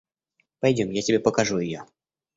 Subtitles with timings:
[0.61, 1.85] Пойдем, я тебе покажу ее.